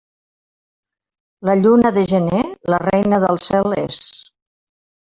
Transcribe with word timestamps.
La 1.51 1.55
lluna 1.61 1.93
de 1.99 2.05
gener, 2.13 2.41
la 2.75 2.83
reina 2.89 3.23
del 3.29 3.41
cel 3.51 3.81
és. 3.87 4.05